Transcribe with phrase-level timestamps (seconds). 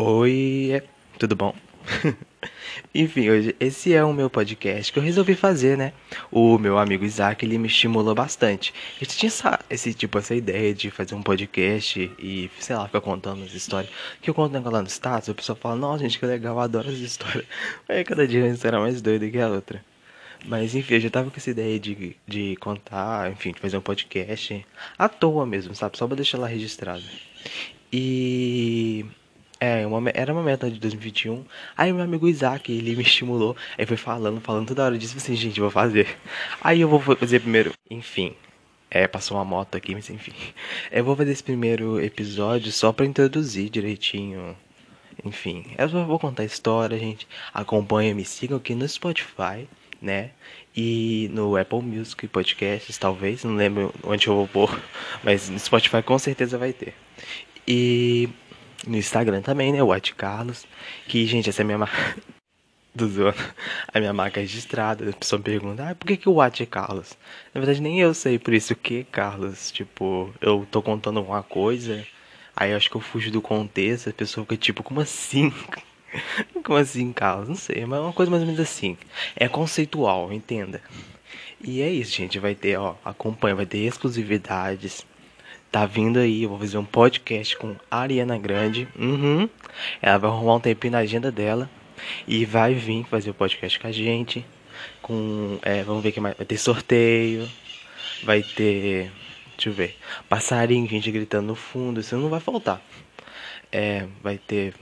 [0.00, 0.80] Oi,
[1.18, 1.52] tudo bom?
[2.94, 5.92] Enfim, hoje esse é o meu podcast que eu resolvi fazer, né?
[6.30, 8.72] O meu amigo Isaac, ele me estimulou bastante.
[9.00, 13.00] Eu tinha essa, esse tipo, essa ideia de fazer um podcast e, sei lá, ficar
[13.00, 13.92] contando as histórias.
[14.22, 16.88] Que eu conto lá no status, a pessoa fala, nossa, gente, que legal, eu adoro
[16.88, 17.44] as histórias.
[17.88, 19.84] Aí cada dia uma história mais doida que a outra.
[20.46, 23.80] Mas enfim, eu já tava com essa ideia de, de contar, enfim, de fazer um
[23.80, 24.64] podcast
[24.96, 25.98] à toa mesmo, sabe?
[25.98, 27.02] Só pra deixar lá registrado.
[27.92, 29.04] E
[29.60, 31.44] é, uma, era uma meta de 2021.
[31.76, 33.56] Aí meu amigo Isaac, ele me estimulou.
[33.76, 35.16] Aí foi falando, falando toda hora disso.
[35.16, 36.06] Assim, gente, vou fazer.
[36.60, 37.72] Aí eu vou fazer primeiro.
[37.90, 38.34] Enfim.
[38.90, 40.32] É, passou uma moto aqui, mas enfim.
[40.90, 44.56] Eu vou fazer esse primeiro episódio só pra introduzir direitinho.
[45.24, 47.26] Enfim, eu só vou contar a história, gente.
[47.52, 49.68] Acompanha, me sigam aqui no Spotify,
[50.00, 50.30] né?
[50.74, 53.44] E no Apple Music Podcasts, talvez.
[53.44, 54.80] Não lembro onde eu vou pôr.
[55.22, 56.94] Mas no Spotify com certeza vai ter.
[57.66, 58.28] E
[58.86, 59.82] no Instagram também, né?
[59.82, 60.66] White Carlos.
[61.06, 62.16] Que, gente, essa é a minha marca.
[62.94, 63.38] Do zoando.
[63.92, 65.08] A minha marca registrada.
[65.10, 67.16] A pessoa pergunta, ah, por que, que o White é Carlos?
[67.54, 69.70] Na verdade, nem eu sei por isso que Carlos.
[69.70, 72.04] Tipo, eu tô contando alguma coisa.
[72.56, 74.10] Aí eu acho que eu fujo do contexto.
[74.10, 75.52] A pessoa fica tipo, como assim?
[76.64, 77.48] como assim, Carlos?
[77.48, 78.96] Não sei, mas é uma coisa mais ou menos assim.
[79.36, 80.82] É conceitual, entenda.
[81.62, 82.38] E é isso, gente.
[82.38, 85.06] Vai ter, ó, acompanha, vai ter exclusividades
[85.70, 88.88] tá vindo aí, eu vou fazer um podcast com Ariana Grande.
[88.98, 89.48] Uhum.
[90.00, 91.68] Ela vai arrumar um tempinho na agenda dela
[92.26, 94.44] e vai vir fazer o podcast com a gente.
[95.02, 96.36] Com, é, vamos ver que mais.
[96.36, 97.48] Vai ter sorteio,
[98.22, 99.10] vai ter,
[99.56, 99.96] deixa eu ver,
[100.28, 102.80] passarinho, gente gritando no fundo, isso não vai faltar.
[103.70, 104.74] É, vai ter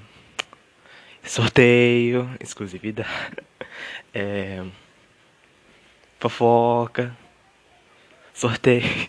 [1.25, 3.09] sorteio, exclusividade,
[4.15, 4.63] é,
[6.21, 7.17] fofoca,
[8.35, 9.09] sorteio.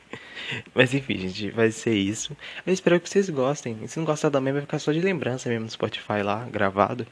[0.73, 2.35] Mas enfim, gente, vai ser isso.
[2.65, 3.87] Eu espero que vocês gostem.
[3.87, 7.05] Se não gostar também, vai ficar só de lembrança mesmo no Spotify lá, gravado.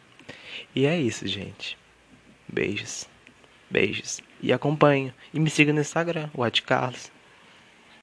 [0.75, 1.77] E é isso, gente.
[2.47, 3.07] Beijos.
[3.69, 4.21] Beijos.
[4.41, 5.13] E acompanhe.
[5.33, 7.11] E me siga no Instagram, o Carlos.